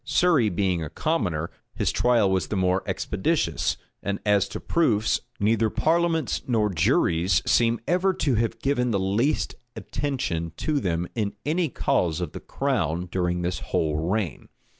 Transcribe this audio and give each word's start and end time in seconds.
Surrey 0.03 0.49
being 0.49 0.83
a 0.83 0.89
commoner, 0.89 1.51
his 1.75 1.91
trial 1.91 2.31
was 2.31 2.47
the 2.47 2.55
more 2.55 2.81
expeditious; 2.87 3.77
and 4.01 4.17
as 4.25 4.47
to 4.47 4.59
proofs, 4.59 5.21
neither 5.39 5.69
parliaments 5.69 6.41
nor 6.47 6.69
juries 6.73 7.43
seem 7.45 7.79
ever 7.87 8.11
to 8.11 8.33
have 8.33 8.57
given 8.57 8.89
the 8.89 8.99
least 8.99 9.53
attention 9.75 10.53
to 10.57 10.79
them 10.79 11.07
in 11.13 11.33
any 11.45 11.69
cause 11.69 12.19
of 12.19 12.31
the 12.31 12.39
crown 12.39 13.09
during 13.11 13.43
this 13.43 13.59
whole 13.59 13.97
reign. 14.09 14.49